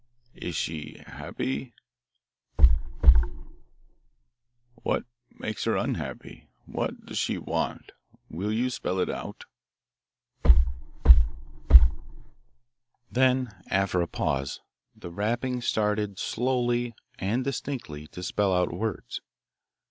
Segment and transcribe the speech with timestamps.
[0.01, 0.25] Rap!
[0.33, 0.43] rap!
[0.45, 1.73] "Is she happy?"
[2.57, 2.69] Rap!
[3.03, 3.23] rap!
[4.81, 6.49] "What makes her unhappy?
[6.65, 7.91] What does she want?
[8.27, 9.45] Will you spell it out?"
[10.43, 10.57] Rap!
[11.05, 11.17] rap!
[11.69, 11.87] rap!
[13.11, 14.59] Then, after a pause,
[14.95, 19.21] the rapping started slowly, and distinctly to spell out words.